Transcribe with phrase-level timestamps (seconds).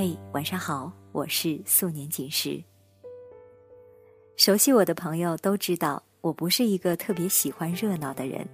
[0.00, 2.62] 嘿，晚上好，我是素年锦时。
[4.36, 8.48] 熟悉我的朋友都知道，我不是一个特别喜欢热闹的人。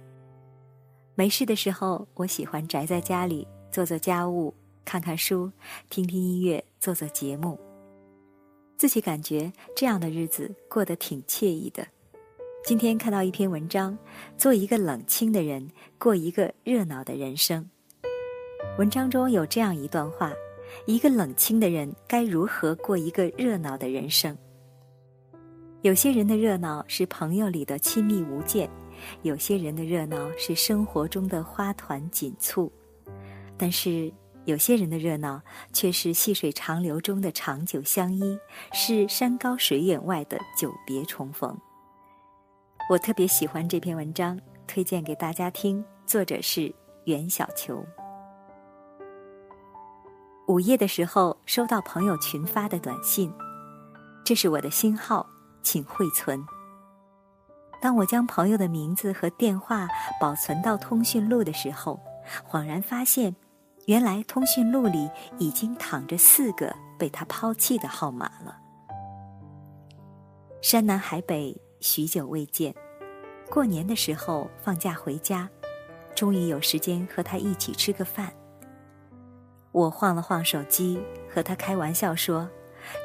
[1.13, 4.51] 没事的时候，我喜欢宅在家里，做做家务，
[4.83, 5.51] 看看书，
[5.87, 7.59] 听听音乐，做做节目。
[8.75, 11.85] 自己感觉这样的日子过得挺惬意的。
[12.65, 13.95] 今天看到一篇文章，
[14.35, 15.69] 做一个冷清的人，
[15.99, 17.69] 过一个热闹的人生。
[18.79, 20.33] 文章中有这样一段话。
[20.85, 24.37] 一个冷清的人该如何过一个热闹的人生？
[25.81, 28.69] 有些人的热闹是朋友里的亲密无间，
[29.21, 32.71] 有些人的热闹是生活中的花团锦簇，
[33.55, 34.11] 但是
[34.45, 35.41] 有些人的热闹
[35.73, 38.37] 却是细水长流中的长久相依，
[38.73, 41.55] 是山高水远外的久别重逢。
[42.89, 45.83] 我特别喜欢这篇文章，推荐给大家听。
[46.05, 46.73] 作者是
[47.05, 47.83] 袁小球。
[50.47, 53.33] 午夜的时候，收到朋友群发的短信，
[54.23, 55.25] 这是我的新号，
[55.63, 56.43] 请惠存。
[57.81, 59.87] 当我将朋友的名字和电话
[60.21, 61.99] 保存到通讯录的时候，
[62.47, 63.35] 恍然发现，
[63.87, 68.55] 原来通讯录里已经躺着四个被他抛弃的号码了。
[70.61, 72.73] 山南海北，许久未见，
[73.49, 75.49] 过年的时候放假回家，
[76.15, 78.31] 终于有时间和他一起吃个饭。
[79.75, 80.97] 我晃了晃手机，
[81.29, 82.49] 和他开玩笑说：“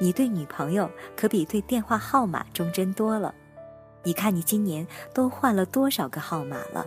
[0.00, 3.34] 你对女朋友可比对电话号码忠贞多了。
[4.04, 6.86] 你看你今年都换了多少个号码了？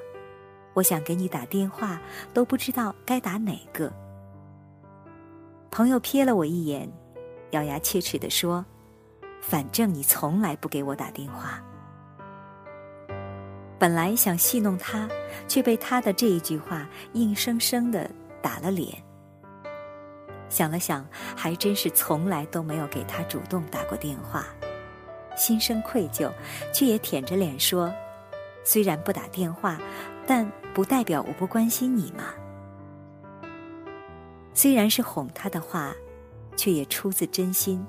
[0.73, 1.99] 我想给你打电话，
[2.33, 3.91] 都不知道该打哪个。”
[5.69, 6.89] 朋友瞥了我一眼，
[7.51, 8.65] 咬牙切齿地说
[9.43, 11.61] ：“反正你从来不给我打电话。”
[13.77, 15.09] 本来想戏弄他，
[15.45, 18.09] 却被他的这一句话硬生生的
[18.41, 19.03] 打了脸。
[20.53, 21.03] 想了想，
[21.35, 24.45] 还真是从来都没有给他主动打过电话，
[25.35, 26.31] 心生愧疚，
[26.71, 27.91] 却也舔着脸说
[28.63, 29.79] ：“虽然不打电话，
[30.27, 32.25] 但不代表我不关心你嘛。”
[34.53, 35.91] 虽然是哄他的话，
[36.55, 37.83] 却也出自真心。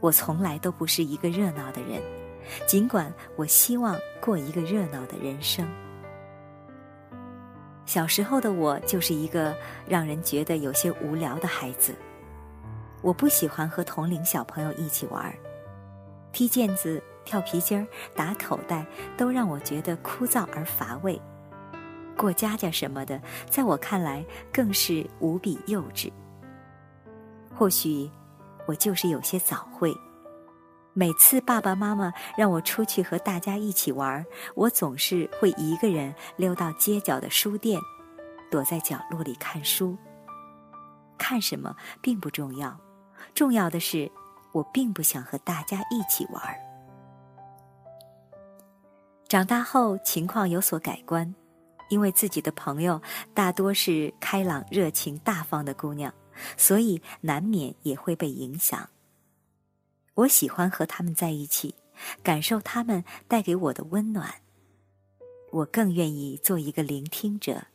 [0.00, 2.02] 我从来都不是一个热闹的人，
[2.66, 5.64] 尽管我希望过一个热闹的人生。
[7.88, 9.56] 小时候的我就是一个
[9.88, 11.94] 让人觉得有些无聊的孩子，
[13.00, 15.34] 我不喜欢和同龄小朋友一起玩，
[16.30, 18.84] 踢毽子、跳皮筋儿、打口袋
[19.16, 21.18] 都让我觉得枯燥而乏味，
[22.14, 24.22] 过家家什么的，在我看来
[24.52, 26.12] 更是无比幼稚。
[27.54, 28.10] 或许，
[28.66, 29.96] 我就是有些早慧。
[30.98, 34.26] 每次爸爸妈妈让我出去和大家一起玩，
[34.56, 37.80] 我总是会一个人溜到街角的书店，
[38.50, 39.96] 躲在角落里看书。
[41.16, 41.72] 看什么
[42.02, 42.76] 并不重要，
[43.32, 44.10] 重要的是
[44.50, 46.42] 我并不想和大家一起玩。
[49.28, 51.32] 长大后情况有所改观，
[51.90, 53.00] 因为自己的朋友
[53.32, 56.12] 大多是开朗、热情、大方的姑娘，
[56.56, 58.88] 所以难免也会被影响。
[60.18, 61.76] 我喜欢和他们在一起，
[62.24, 64.34] 感受他们带给我的温暖。
[65.52, 67.68] 我更愿意做一个聆听者，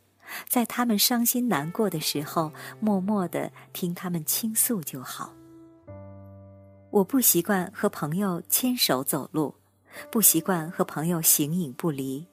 [0.46, 5.32] 在他们伤心难过的时候，默默的听他们倾诉就好。
[6.90, 9.54] 我不习惯和朋友牵手走路，
[10.10, 12.28] 不习惯和朋友形影不离，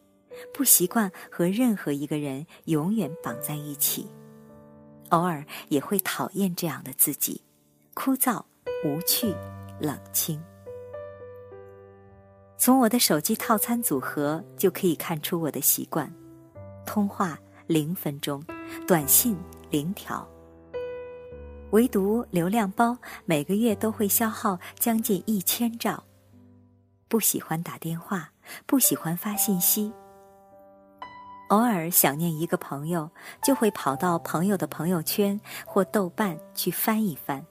[0.53, 4.07] 不习惯和任何一个人永远绑在一起。
[5.09, 7.41] 偶尔也会讨厌这样的自己，
[7.93, 8.43] 枯燥
[8.83, 9.33] 无趣。
[9.81, 10.41] 冷清。
[12.57, 16.13] 从我的手机套餐组合就可以看出我的习惯：
[16.85, 18.43] 通话零分钟，
[18.87, 19.35] 短信
[19.71, 20.27] 零条。
[21.71, 26.03] 唯独流量包每个月都会消耗将近一千兆。
[27.07, 28.29] 不喜欢打电话，
[28.65, 29.91] 不喜欢发信息。
[31.49, 33.09] 偶尔想念一个朋友，
[33.41, 37.45] 就会跑到朋友的朋友圈或豆瓣去翻一翻。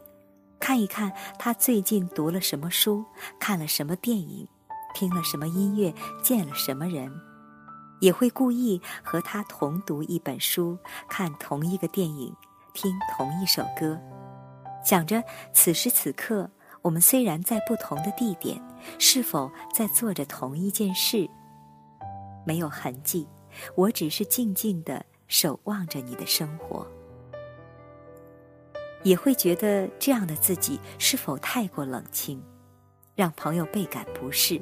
[0.70, 3.04] 看一看他最近读了什么书，
[3.40, 4.46] 看了什么电影，
[4.94, 7.12] 听了什么音乐，见了什么人，
[7.98, 10.78] 也会故意和他同读一本书，
[11.08, 12.32] 看同一个电影，
[12.72, 14.00] 听同一首歌，
[14.84, 15.20] 想着
[15.52, 16.48] 此时此刻
[16.82, 18.62] 我们虽然在不同的地点，
[18.96, 21.28] 是否在做着同一件事？
[22.46, 23.26] 没有痕迹，
[23.74, 26.86] 我只是静静的守望着你的生活。
[29.02, 32.42] 也会觉得这样的自己是否太过冷清，
[33.14, 34.60] 让朋友倍感不适。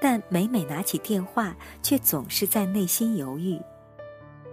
[0.00, 3.60] 但每每拿起电话，却总是在内心犹豫：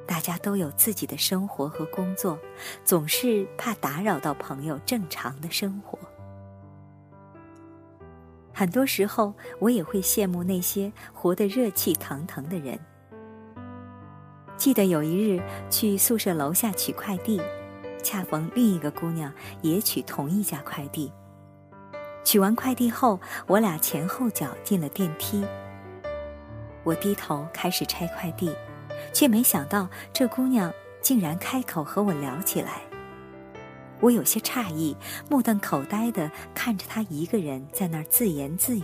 [0.07, 2.39] 大家都有自己的生活和工作，
[2.83, 5.99] 总是怕打扰到朋友正常的生活。
[8.51, 12.79] 很多时候，我也会羡慕那些活得热气腾腾的人。
[14.57, 17.39] 记得有一日去宿舍楼下取快递，
[18.05, 21.11] 恰逢另一个姑娘也取同一家快递。
[22.23, 25.43] 取完快递后，我俩前后脚进了电梯。
[26.83, 28.55] 我低头开始拆快递，
[29.11, 30.71] 却没想到这姑娘
[31.01, 32.81] 竟然开口和我聊起来。
[34.01, 34.95] 我有些诧异，
[35.29, 38.83] 目瞪口呆的看着她一个人在那儿自言自语。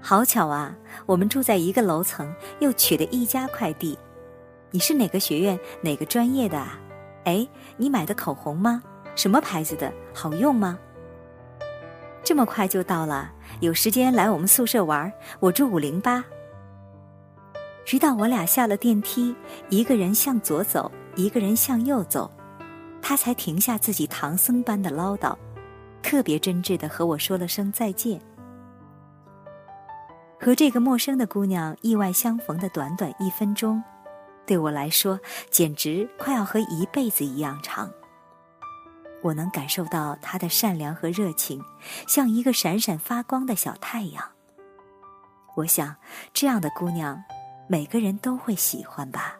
[0.00, 2.30] 好巧啊，我们住在一个楼层，
[2.60, 3.98] 又取的一家快递。
[4.70, 6.78] 你是哪个学院、哪个专业的啊？
[7.28, 7.46] 哎，
[7.76, 8.82] 你买的口红吗？
[9.14, 9.92] 什么牌子的？
[10.14, 10.78] 好用吗？
[12.24, 13.30] 这么快就到了，
[13.60, 15.12] 有时间来我们宿舍玩。
[15.38, 16.24] 我住五零八。
[17.84, 19.36] 直到我俩下了电梯，
[19.68, 22.30] 一个人向左走，一个人向右走。
[23.02, 25.36] 他才停下自己唐僧般的唠叨，
[26.02, 28.18] 特别真挚的和我说了声再见。
[30.40, 33.82] 和这个陌生的姑娘意外相逢的短短一分钟，
[34.48, 37.88] 对我来说简直快要和一辈子一样长。
[39.22, 41.62] 我能感受到她的善良和热情，
[42.08, 44.24] 像一个闪闪发光的小太阳。
[45.54, 45.94] 我想，
[46.32, 47.22] 这样的姑娘，
[47.68, 49.36] 每个人都会喜欢吧。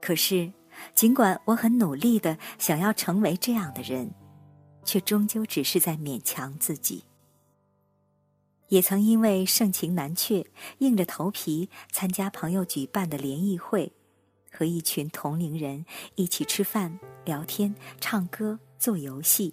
[0.00, 0.52] 可是。
[0.94, 4.10] 尽管我很努力的想要成为这样的人，
[4.84, 7.04] 却终究只是在勉强自己。
[8.72, 10.46] 也曾因为盛情难却，
[10.78, 13.92] 硬着头皮参加朋友举办的联谊会，
[14.50, 15.84] 和一群同龄人
[16.14, 19.52] 一起吃饭、聊天、唱歌、做游戏。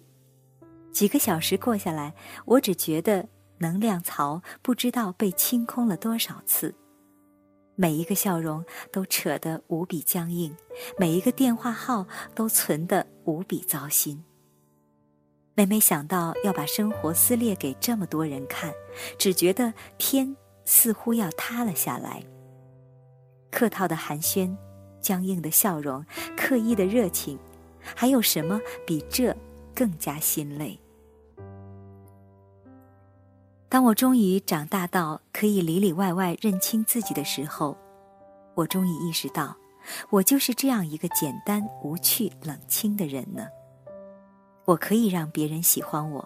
[0.90, 2.14] 几个小时过下来，
[2.46, 3.28] 我只觉得
[3.58, 6.74] 能量槽不知道被清空了多少次。
[7.74, 10.56] 每一个笑容都扯得无比僵硬，
[10.98, 14.24] 每一个电话号都存得无比糟心。
[15.60, 18.72] 每每想到要把生活撕裂给这么多人看，
[19.18, 20.34] 只觉得天
[20.64, 22.22] 似乎要塌了下来。
[23.50, 24.56] 客套的寒暄，
[25.02, 26.02] 僵硬的笑容，
[26.34, 27.38] 刻意的热情，
[27.94, 29.36] 还有什么比这
[29.74, 30.80] 更加心累？
[33.68, 37.76] 当我终于长大到可以里里外外认清自己的时候，
[38.54, 39.54] 我终于意识到，
[40.08, 43.46] 我就是这样一个简单、无趣、冷清的人呢。
[44.70, 46.24] 我可以让别人喜欢我，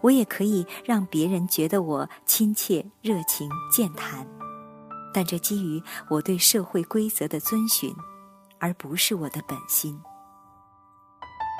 [0.00, 4.24] 我也可以让别人觉得我亲切、热情、健谈，
[5.12, 7.92] 但这基于我对社会规则的遵循，
[8.60, 10.00] 而不是我的本心。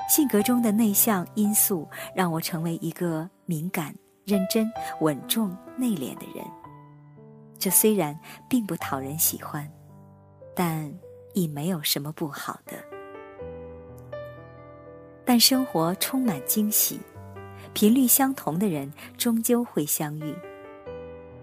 [0.09, 3.93] 性格中的内向因素让我成为一个敏感。
[4.27, 6.45] 认真、稳重、内敛的人，
[7.59, 8.17] 这虽然
[8.49, 9.69] 并不讨人喜欢，
[10.55, 10.93] 但
[11.35, 12.90] 亦没有什么不好的。
[15.31, 16.99] 但生活充满惊喜，
[17.73, 20.35] 频率相同的人终究会相遇。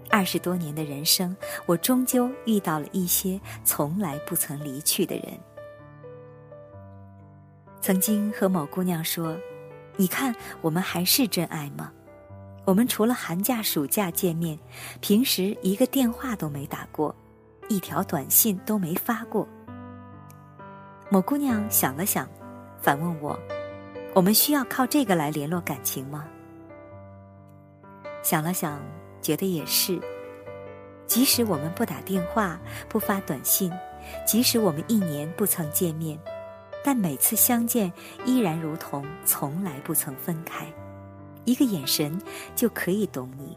[0.09, 1.33] 二十多年的人生，
[1.65, 5.39] 我终究遇到了一些从来不曾离去的人。
[7.79, 9.37] 曾经和某姑娘说
[9.95, 11.89] ：“你看，我们还是真爱吗？”
[12.67, 14.59] 我们除了寒假、暑假见面，
[14.99, 17.15] 平时一个电话都没打过，
[17.69, 19.47] 一条短信都没发过。
[21.09, 22.27] 某姑娘想了想，
[22.81, 23.39] 反问我
[24.17, 26.27] ：“我们需要靠这个来联络感情吗？”
[28.25, 28.81] 想了想，
[29.21, 30.01] 觉得也是。
[31.05, 32.59] 即使我们不打电话、
[32.89, 33.71] 不发短信，
[34.25, 36.17] 即使我们一年不曾见面，
[36.83, 37.93] 但每次相见
[38.25, 40.65] 依然如同从来不曾分开。
[41.45, 42.19] 一个眼神
[42.55, 43.55] 就可以懂你。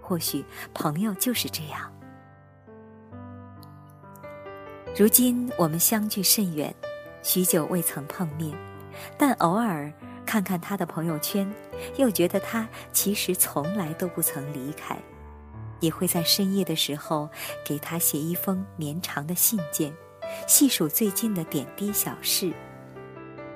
[0.00, 0.42] 或许
[0.72, 1.92] 朋友就是这样。
[4.96, 6.74] 如今我们相距甚远，
[7.22, 8.50] 许久未曾碰面，
[9.16, 9.92] 但偶尔
[10.24, 11.50] 看看他的朋友圈，
[11.96, 14.96] 又觉得他其实从来都不曾离开。
[15.80, 17.28] 也会在深夜的时候
[17.64, 19.92] 给他写一封绵长的信件，
[20.46, 22.52] 细数最近的点滴小事。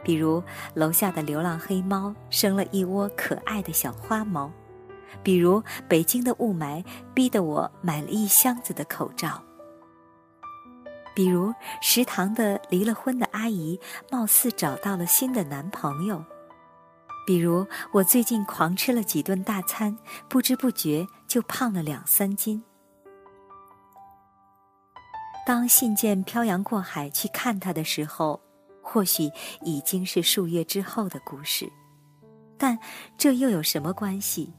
[0.02, 0.42] 比如
[0.74, 4.50] 楼下的流浪黑猫生了一窝可爱的小花猫，
[5.22, 9.40] 比如北京的雾霾逼得我买了一箱子的口罩，
[11.16, 13.80] 比如食堂的离了婚的阿姨
[14.10, 16.22] 貌似找到了新的男朋友，
[17.26, 19.96] 比如我最近狂吃了几顿大餐，
[20.28, 22.62] 不知不觉就胖了两三斤。
[25.46, 28.40] 当信件漂洋过海去看他的时候。
[28.88, 29.28] 或许
[29.62, 31.68] 已经是数月之后的故事，
[32.56, 32.78] 但
[33.18, 34.52] 这又有什么关系？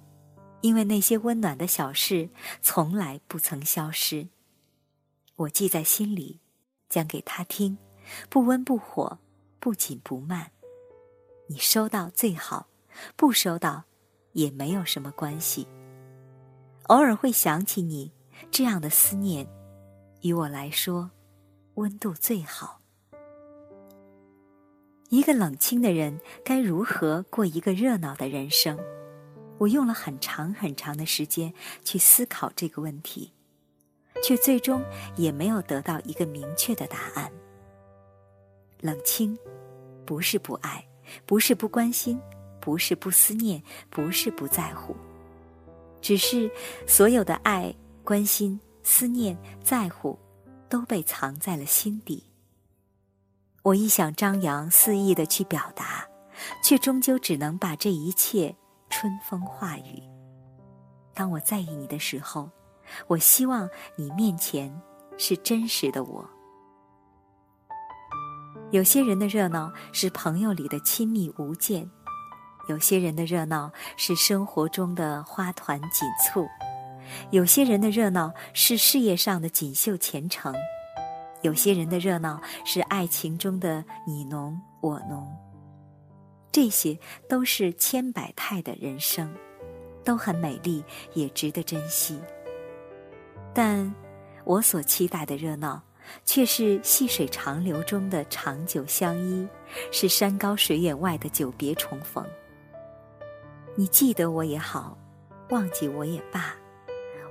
[0.60, 2.30] 因为那些温暖的小事
[2.62, 4.28] 从来不曾消失。
[5.38, 6.42] 我记在心里，
[6.90, 7.78] 讲给他听，
[8.30, 9.20] 不温不火，
[9.60, 10.52] 不紧不慢。
[11.48, 12.68] 你收到最好，
[13.16, 13.84] 不收到
[14.34, 15.68] 也没有什么关系。
[16.84, 18.12] 偶尔会想起你，
[18.50, 19.48] 这样的思念，
[20.22, 21.12] 于我来说，
[21.76, 22.82] 温度最好。
[25.10, 28.78] 一个冷清的人该如何过一个热闹的人生？
[29.58, 31.54] 我用了很长很长的时间
[31.84, 33.34] 去思考这个问题，
[34.24, 34.84] 却最终
[35.16, 37.32] 也没有得到一个明确的答案。
[38.80, 39.38] 冷清，
[40.06, 40.86] 不是不爱，
[41.26, 42.20] 不是不关心，
[42.60, 44.96] 不是不思念，不是不在乎。
[46.02, 46.50] 只是
[46.86, 50.18] 所有的爱、关心、思念、在乎，
[50.70, 52.24] 都被藏在了心底。
[53.64, 56.08] 我一想张扬肆意的去表达，
[56.64, 58.56] 却终究只能把这一切
[58.90, 60.02] 春风化雨。
[61.14, 62.50] 当我在意你的时候，
[63.08, 64.74] 我希望你面前
[65.18, 66.28] 是真实的我。
[68.72, 71.90] 有些人的热闹是朋友里的亲密无间。
[72.68, 76.46] 有些人的热闹是生活中的花团锦簇，
[77.32, 80.54] 有些人的热闹是事业上的锦绣前程，
[81.44, 85.26] 有些人的热闹是爱情中的你侬我侬。
[86.52, 89.34] 这些都是千百态的人生，
[90.04, 92.20] 都很美丽，也值得珍惜。
[93.58, 93.92] 但
[94.44, 95.82] 我所期待的热闹，
[96.24, 99.48] 却是细水长流中的长久相依，
[99.92, 102.24] 是山高水远外的久别重逢。
[103.76, 104.96] 你记得我也好，
[105.50, 106.54] 忘记我也罢，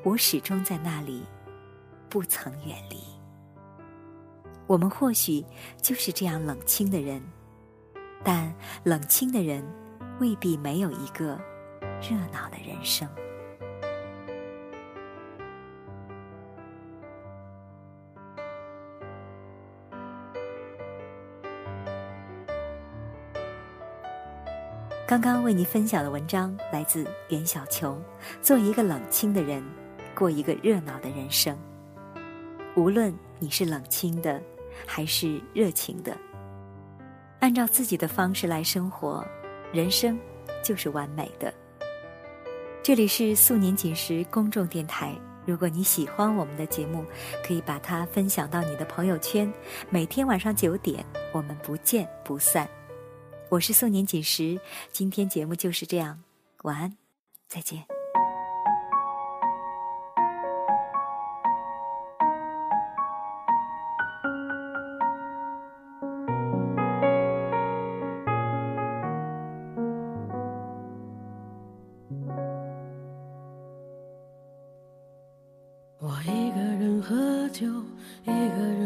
[0.02, 1.24] 我始终在那里，
[2.08, 2.96] 不曾远离。
[4.66, 5.46] 我们或许
[5.80, 7.22] 就是这样冷清的人，
[8.24, 8.52] 但
[8.82, 9.64] 冷清的人
[10.18, 11.40] 未必没有一个
[12.02, 13.08] 热闹的人生。
[25.08, 27.96] 刚刚为你分享的文章来自袁小球。
[28.42, 29.62] 做一个冷清的人，
[30.16, 31.56] 过一个热闹的人生。
[32.74, 34.42] 无论你是冷清的，
[34.84, 36.16] 还是热情的，
[37.38, 39.24] 按照自己的方式来生活，
[39.72, 40.18] 人生
[40.60, 41.54] 就是完美的。
[42.82, 45.14] 这里是素年锦时公众电台。
[45.44, 47.04] 如果你喜欢我们的节目，
[47.46, 49.48] 可以把它分享到你的朋友圈。
[49.88, 52.68] 每天晚上九点，我们不见不散。
[53.48, 54.60] 我是宋年锦时，
[54.90, 56.20] 今天节目就是这样，
[56.62, 56.96] 晚安，
[57.48, 57.84] 再见。
[75.98, 77.66] 我一个人喝酒，
[78.24, 78.85] 一个人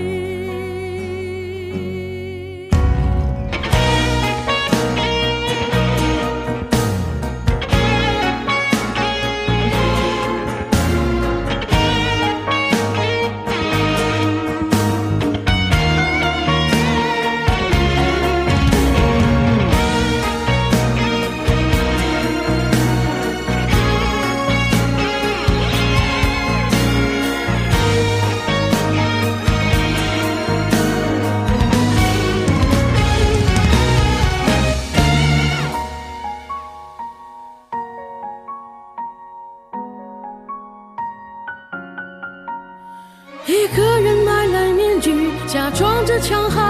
[46.21, 46.60] 强悍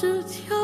[0.00, 0.59] 纸条